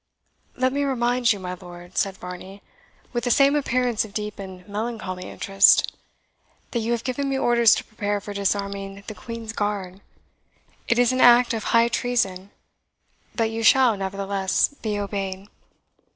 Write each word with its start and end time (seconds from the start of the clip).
"Let 0.55 0.73
me 0.73 0.81
remind 0.81 1.31
you, 1.31 1.37
my 1.37 1.53
lord," 1.53 1.95
said 1.95 2.17
Varney, 2.17 2.63
with 3.13 3.23
the 3.23 3.29
same 3.29 3.55
appearance 3.55 4.03
of 4.03 4.15
deep 4.15 4.39
and 4.39 4.67
melancholy 4.67 5.25
interest, 5.25 5.93
"that 6.71 6.79
you 6.79 6.91
have 6.93 7.03
given 7.03 7.29
me 7.29 7.37
orders 7.37 7.75
to 7.75 7.83
prepare 7.83 8.19
for 8.19 8.33
disarming 8.33 9.03
the 9.05 9.13
Queen's 9.13 9.53
guard. 9.53 10.01
It 10.87 10.97
is 10.97 11.11
an 11.11 11.21
act 11.21 11.53
of 11.53 11.65
high 11.65 11.87
treason, 11.87 12.49
but 13.35 13.51
you 13.51 13.61
shall 13.61 13.95
nevertheless 13.95 14.69
be 14.69 14.97
obeyed." 14.99 15.45